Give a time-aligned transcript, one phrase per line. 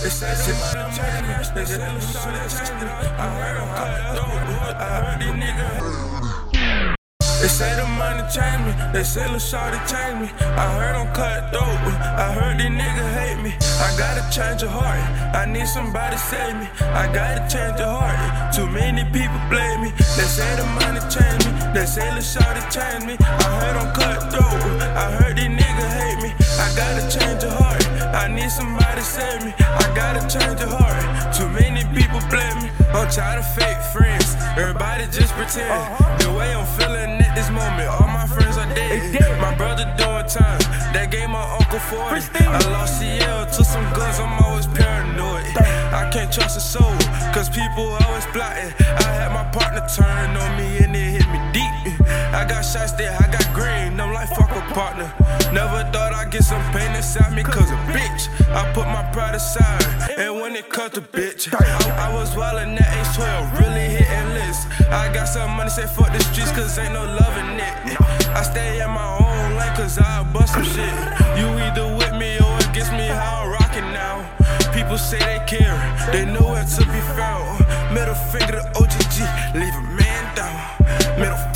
[0.00, 0.12] They me.
[0.12, 2.08] They me.
[3.20, 4.76] I heard them cut.
[4.80, 6.96] I heard these niggas.
[7.42, 8.72] They say the money change me.
[8.94, 10.28] They say the shorty change me.
[10.40, 11.64] I heard them cut dope.
[11.64, 13.52] I heard these niggas hate me.
[13.60, 15.00] I gotta change your heart.
[15.36, 16.66] I need somebody save me.
[16.80, 18.54] I gotta change your heart.
[18.54, 19.92] Too many people blame me.
[20.16, 21.52] They say the money change me.
[21.74, 23.16] They say the shorty change me.
[23.20, 24.64] I heard them cut dope.
[24.96, 26.30] I heard these niggas hate me.
[26.56, 27.84] I gotta change your heart.
[28.12, 28.19] I
[29.00, 29.54] somebody save me.
[29.58, 31.34] I gotta change the heart.
[31.34, 32.70] Too many people blame me.
[32.92, 34.36] I'm tired of fake friends.
[34.56, 35.70] Everybody just pretend.
[36.20, 39.40] The way I'm feeling at this moment, all my friends are dead.
[39.40, 40.60] My brother doing time.
[40.92, 42.44] That gave my uncle 40.
[42.44, 44.18] I lost CL to some guns.
[44.18, 45.46] I'm always paranoid.
[45.92, 46.96] I can't trust a soul,
[47.34, 48.72] cause people always plotting.
[48.80, 52.00] I had my partner turn on me and it hit me deep.
[52.32, 53.39] I got shots there, I got
[54.70, 55.12] partner.
[55.52, 58.28] Never thought I'd get some pain inside me, cause a bitch.
[58.54, 59.84] I put my pride aside,
[60.18, 64.28] and when it cut to bitch, I, I was wildin' at age 12, really hitting
[64.34, 64.66] lists.
[64.90, 68.00] I got some money, say fuck the streets, cause ain't no love in it.
[68.30, 70.94] I stay in my own lane, cause I bust some shit.
[71.38, 74.28] You either with me or against me, how I'm rockin' now.
[74.72, 75.78] People say they care,
[76.12, 77.66] they know where to be found.
[77.92, 79.16] Middle finger to OGG,
[79.54, 81.18] leave a man down.
[81.18, 81.49] Middle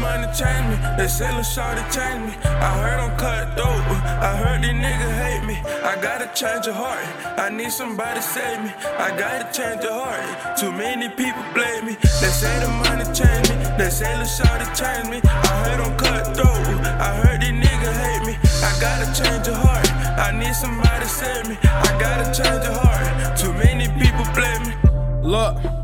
[0.00, 2.34] money change me, they say Lil Shawty change me.
[2.44, 3.86] I heard them cut dope,
[4.22, 5.56] I heard these niggas hate me.
[5.82, 7.04] I gotta change your heart,
[7.38, 8.70] I need somebody save me.
[8.98, 11.94] I gotta change your heart, too many people blame me.
[12.20, 15.20] They say the money change me, they say Lil Shawty change me.
[15.24, 16.48] I heard them cut dope,
[17.00, 18.34] I heard these niggas hate me.
[18.62, 21.56] I gotta change your heart, I need somebody save me.
[21.62, 24.74] I gotta change your heart, too many people blame me.
[25.22, 25.83] Look.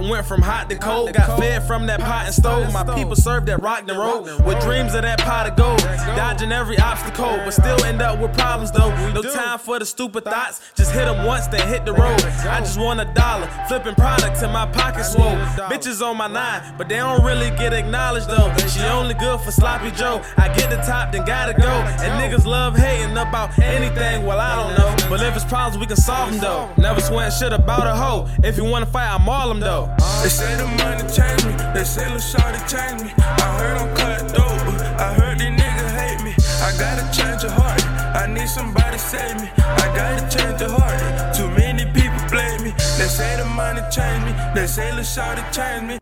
[0.00, 1.12] Went from hot to cold.
[1.12, 2.72] Got fed from that pot and stove.
[2.72, 5.78] My people served that rock and roll with dreams of that pot of gold.
[6.16, 8.90] Dodging every obstacle, but still end up with problems though.
[9.12, 10.60] No time for the stupid thoughts.
[10.76, 12.20] Just hit them once, then hit the road.
[12.46, 13.46] I just want a dollar.
[13.68, 15.36] Flipping products in my pocket swole.
[15.68, 18.54] Bitches on my nine, but they don't really get acknowledged though.
[18.68, 20.22] She only good for sloppy Joe.
[20.36, 21.68] I get the top, then gotta go.
[21.68, 25.08] And niggas love hating about anything, well, I don't know.
[25.08, 26.70] But if it's problems, we can solve them though.
[26.76, 28.28] Never swear shit about a hoe.
[28.42, 29.87] If you wanna fight, I'm all them though.
[30.22, 33.12] They say the money change me, they say Lil Shawty change me.
[33.18, 34.60] I heard them cut dope,
[34.98, 36.34] I heard these niggas hate me.
[36.60, 37.82] I gotta change your heart,
[38.14, 39.48] I need somebody save me.
[39.56, 42.72] I gotta change your heart, too many people blame me.
[42.98, 45.98] They say the money change me, they say Lil Shawty change me.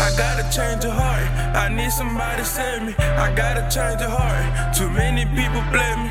[0.00, 1.26] I gotta change your heart.
[1.54, 2.94] I need somebody save me.
[2.98, 4.74] I gotta change your heart.
[4.74, 6.10] Too many people blame me.